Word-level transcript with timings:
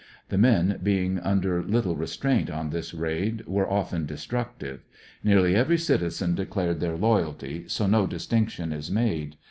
The 0.29 0.37
men 0.39 0.79
being 0.81 1.19
under 1.19 1.61
little 1.61 1.95
restraint 1.95 2.49
on 2.49 2.71
this 2.71 2.91
raid 2.91 3.45
were 3.45 3.67
of 3.69 3.91
ten 3.91 4.07
destructive. 4.07 4.81
Nearly 5.23 5.55
every 5.55 5.77
citizen 5.77 6.33
declared 6.33 6.79
their 6.79 6.97
loyalty, 6.97 7.65
so 7.67 7.85
no 7.85 8.07
distinction 8.07 8.73
is 8.73 8.89
made. 8.89 9.35